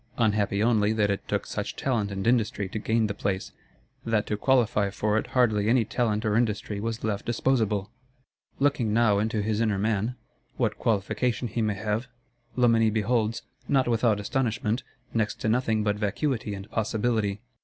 Unhappy 0.17 0.63
only 0.63 0.93
that 0.93 1.11
it 1.11 1.27
took 1.27 1.45
such 1.45 1.75
talent 1.75 2.09
and 2.09 2.25
industry 2.25 2.67
to 2.67 2.79
gain 2.79 3.05
the 3.05 3.13
place; 3.13 3.51
that 4.03 4.25
to 4.25 4.35
qualify 4.35 4.89
for 4.89 5.15
it 5.15 5.27
hardly 5.37 5.69
any 5.69 5.85
talent 5.85 6.25
or 6.25 6.35
industry 6.35 6.79
was 6.79 7.03
left 7.03 7.23
disposable! 7.23 7.91
Looking 8.57 8.93
now 8.95 9.19
into 9.19 9.43
his 9.43 9.61
inner 9.61 9.77
man, 9.77 10.15
what 10.57 10.79
qualification 10.79 11.49
he 11.49 11.61
may 11.61 11.75
have, 11.75 12.07
Loménie 12.57 12.91
beholds, 12.91 13.43
not 13.67 13.87
without 13.87 14.19
astonishment, 14.19 14.81
next 15.13 15.35
to 15.41 15.47
nothing 15.47 15.83
but 15.83 15.97
vacuity 15.97 16.55
and 16.55 16.67
possibility. 16.71 17.39